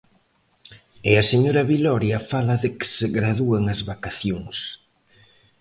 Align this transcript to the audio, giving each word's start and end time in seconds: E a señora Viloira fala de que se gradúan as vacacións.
E 1.09 1.11
a 1.21 1.27
señora 1.31 1.67
Viloira 1.71 2.19
fala 2.31 2.55
de 2.63 2.69
que 2.77 2.87
se 2.95 3.07
gradúan 3.17 3.63
as 3.73 3.81
vacacións. 3.91 4.57